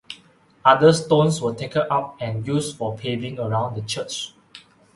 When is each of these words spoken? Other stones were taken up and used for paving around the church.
Other 0.65 0.93
stones 0.93 1.39
were 1.43 1.53
taken 1.53 1.83
up 1.91 2.17
and 2.19 2.47
used 2.47 2.75
for 2.75 2.97
paving 2.97 3.37
around 3.37 3.75
the 3.75 3.83
church. 3.83 4.33